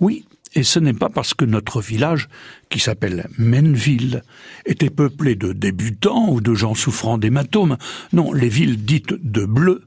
Oui, 0.00 0.24
et 0.54 0.62
ce 0.62 0.78
n'est 0.78 0.92
pas 0.92 1.08
parce 1.08 1.34
que 1.34 1.44
notre 1.44 1.80
village, 1.80 2.28
qui 2.68 2.80
s'appelle 2.80 3.28
Menville, 3.38 4.22
était 4.66 4.90
peuplé 4.90 5.36
de 5.36 5.52
débutants 5.52 6.30
ou 6.30 6.40
de 6.40 6.54
gens 6.54 6.74
souffrant 6.74 7.18
d'hématomes. 7.18 7.76
Non, 8.12 8.32
les 8.32 8.48
villes 8.48 8.84
dites 8.84 9.14
de 9.14 9.44
bleu, 9.44 9.82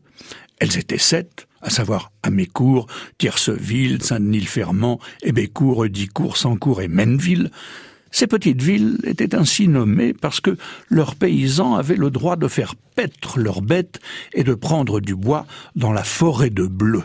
elles 0.60 0.78
étaient 0.78 0.98
sept, 0.98 1.48
à 1.62 1.70
savoir 1.70 2.12
Amécourt, 2.24 2.88
Tierceville, 3.18 4.02
Saint-Denis-le-Fermant, 4.02 5.00
Hébécourt, 5.24 5.84
Eudicourt, 5.84 6.38
Sancourt 6.38 6.82
et 6.82 6.88
Menville. 6.88 7.52
Ces 8.12 8.28
petites 8.28 8.62
villes 8.62 9.00
étaient 9.04 9.36
ainsi 9.36 9.68
nommées 9.68 10.14
parce 10.14 10.40
que 10.40 10.58
leurs 10.90 11.16
paysans 11.16 11.76
avaient 11.76 11.98
le 11.98 12.10
droit 12.10 12.38
de 12.38 12.48
faire 12.48 12.76
paître 12.96 13.40
leurs 13.40 13.62
bêtes 13.62 14.00
et 14.34 14.44
de 14.44 14.54
prendre 14.54 15.02
du 15.02 15.16
bois 15.16 15.46
dans 15.76 15.92
la 15.92 16.04
forêt 16.04 16.50
de 16.50 16.66
bleu 16.66 17.04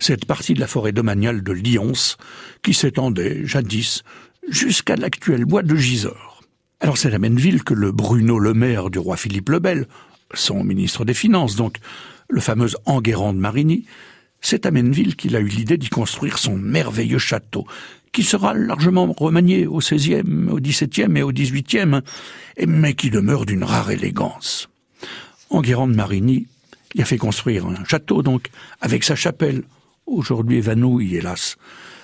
cette 0.00 0.24
partie 0.24 0.54
de 0.54 0.60
la 0.60 0.66
forêt 0.66 0.92
domaniale 0.92 1.42
de 1.42 1.52
Lyons, 1.52 2.16
qui 2.62 2.74
s'étendait 2.74 3.46
jadis 3.46 4.02
jusqu'à 4.48 4.96
l'actuel 4.96 5.44
bois 5.44 5.62
de 5.62 5.76
Gisors. 5.76 6.42
Alors 6.80 6.96
c'est 6.96 7.12
à 7.12 7.18
Menneville 7.18 7.64
que 7.64 7.74
le 7.74 7.92
Bruno 7.92 8.38
Le 8.38 8.54
Maire 8.54 8.90
du 8.90 8.98
roi 8.98 9.16
Philippe 9.16 9.48
le 9.48 9.58
Bel, 9.58 9.86
son 10.34 10.64
ministre 10.64 11.04
des 11.04 11.14
Finances 11.14 11.56
donc, 11.56 11.78
le 12.28 12.40
fameux 12.40 12.68
Enguerrand 12.84 13.32
de 13.32 13.38
Marigny, 13.38 13.86
c'est 14.40 14.66
à 14.66 14.70
Menneville 14.70 15.16
qu'il 15.16 15.34
a 15.34 15.40
eu 15.40 15.48
l'idée 15.48 15.78
d'y 15.78 15.88
construire 15.88 16.38
son 16.38 16.56
merveilleux 16.56 17.18
château, 17.18 17.66
qui 18.12 18.22
sera 18.22 18.54
largement 18.54 19.12
remanié 19.12 19.66
au 19.66 19.78
XVIe, 19.78 20.22
au 20.50 20.60
XVIIe 20.60 21.16
et 21.16 21.22
au 21.22 21.32
XVIIIe, 21.32 22.00
mais 22.66 22.94
qui 22.94 23.10
demeure 23.10 23.46
d'une 23.46 23.64
rare 23.64 23.90
élégance. 23.90 24.68
Enguerrand 25.50 25.88
de 25.88 25.94
Marigny 25.94 26.46
il 26.94 27.02
a 27.02 27.04
fait 27.04 27.18
construire 27.18 27.66
un 27.66 27.84
château, 27.84 28.22
donc, 28.22 28.48
avec 28.80 29.04
sa 29.04 29.14
chapelle, 29.14 29.62
aujourd'hui 30.06 30.58
évanouie, 30.58 31.16
hélas, 31.16 31.56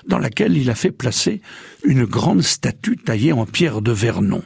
dans 0.06 0.18
laquelle 0.18 0.56
il 0.56 0.70
a 0.70 0.74
fait 0.74 0.90
placer 0.90 1.40
une 1.84 2.04
grande 2.04 2.42
statue 2.42 2.96
taillée 2.96 3.32
en 3.32 3.46
pierre 3.46 3.80
de 3.80 3.92
Vernon, 3.92 4.42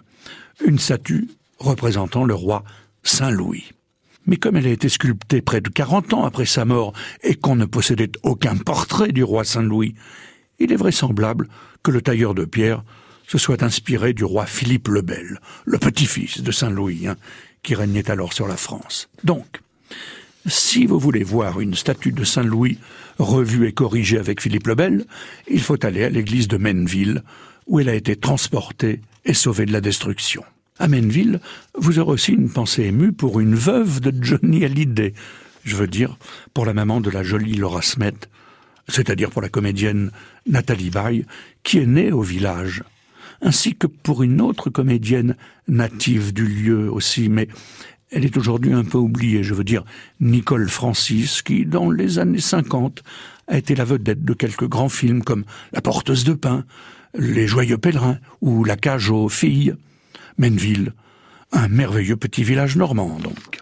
une 0.65 0.79
statue 0.79 1.29
représentant 1.59 2.25
le 2.25 2.35
roi 2.35 2.65
Saint-Louis. 3.03 3.73
Mais 4.27 4.37
comme 4.37 4.57
elle 4.57 4.67
a 4.67 4.71
été 4.71 4.89
sculptée 4.89 5.41
près 5.41 5.61
de 5.61 5.71
quarante 5.71 6.13
ans 6.13 6.25
après 6.25 6.45
sa 6.45 6.65
mort 6.65 6.93
et 7.23 7.35
qu'on 7.35 7.57
ne 7.57 7.65
possédait 7.65 8.13
aucun 8.23 8.57
portrait 8.57 9.11
du 9.11 9.25
roi 9.25 9.43
Saint-Louis, 9.43 9.95
il 10.59 10.73
est 10.73 10.77
vraisemblable 10.77 11.49
que 11.83 11.91
le 11.91 12.03
tailleur 12.03 12.35
de 12.35 12.45
pierre 12.45 12.85
se 13.27 13.39
soit 13.39 13.63
inspiré 13.63 14.13
du 14.13 14.25
roi 14.25 14.47
Philippe 14.47 14.89
le 14.89 15.03
Bel, 15.03 15.41
le 15.65 15.79
petit-fils 15.79 16.43
de 16.43 16.51
Saint-Louis, 16.51 17.07
hein, 17.07 17.17
qui 17.63 17.75
régnait 17.75 18.11
alors 18.11 18.33
sur 18.33 18.49
la 18.49 18.57
France. 18.57 19.09
Donc, 19.25 19.61
si 20.47 20.87
vous 20.87 20.99
voulez 20.99 21.25
voir 21.25 21.61
une 21.61 21.75
statue 21.75 22.13
de 22.13 22.25
Saint-Louis 22.25 22.79
revue 23.19 23.67
et 23.67 23.73
corrigée 23.73 24.19
avec 24.19 24.41
Philippe 24.41 24.69
le 24.69 24.75
Bel, 24.75 25.05
il 25.51 25.61
faut 25.61 25.85
aller 25.85 26.05
à 26.05 26.11
l'église 26.11 26.49
de 26.49 26.57
Menneville, 26.57 27.23
où 27.67 27.81
elle 27.81 27.89
a 27.89 27.95
été 27.95 28.17
transportée 28.17 29.01
et 29.25 29.35
sauvée 29.35 29.67
de 29.67 29.73
la 29.73 29.81
destruction. 29.81 30.43
À 30.79 30.89
Menneville, 30.89 31.41
vous 31.77 31.99
aurez 31.99 32.13
aussi 32.13 32.33
une 32.33 32.51
pensée 32.51 32.85
émue 32.85 33.13
pour 33.13 33.41
une 33.41 33.57
veuve 33.57 34.01
de 34.01 34.13
Johnny 34.23 34.65
Hallyday, 34.65 35.13
je 35.65 35.77
veux 35.77 35.89
dire 35.89 36.17
pour 36.55 36.65
la 36.65 36.73
maman 36.73 37.01
de 37.01 37.11
la 37.11 37.23
jolie 37.23 37.55
Laura 37.55 37.83
Smet, 37.83 38.15
c'est-à-dire 38.89 39.31
pour 39.31 39.43
la 39.43 39.49
comédienne 39.49 40.13
Nathalie 40.47 40.91
Baye, 40.91 41.27
qui 41.63 41.79
est 41.79 41.87
née 41.87 42.13
au 42.13 42.23
village, 42.23 42.85
ainsi 43.43 43.75
que 43.75 43.87
pour 43.87 44.23
une 44.23 44.41
autre 44.41 44.71
comédienne 44.71 45.37
native 45.67 46.33
du 46.33 46.47
lieu 46.47 46.91
aussi, 46.91 47.29
mais 47.29 47.49
elle 48.11 48.25
est 48.25 48.37
aujourd'hui 48.37 48.73
un 48.73 48.85
peu 48.85 48.99
oubliée, 48.99 49.43
je 49.43 49.55
veux 49.55 49.65
dire 49.65 49.85
Nicole 50.21 50.69
Francis, 50.69 51.43
qui, 51.43 51.67
dans 51.67 51.91
les 51.91 52.19
années 52.19 52.41
50, 52.41 53.03
a 53.49 53.59
été 53.59 53.75
la 53.75 53.85
vedette 53.85 54.25
de 54.25 54.33
quelques 54.35 54.69
grands 54.69 54.89
films 54.89 55.23
comme 55.23 55.45
La 55.73 55.81
porteuse 55.81 56.25
de 56.25 56.35
pain, 56.35 56.65
Les 57.15 57.47
joyeux 57.47 57.79
pèlerins 57.79 58.19
ou 58.41 58.65
La 58.65 58.77
cage 58.77 59.11
aux 59.11 59.29
filles. 59.29 59.75
Menville, 60.39 60.93
un 61.53 61.69
merveilleux 61.69 62.17
petit 62.17 62.45
village 62.45 62.77
normand, 62.77 63.19
donc. 63.19 63.58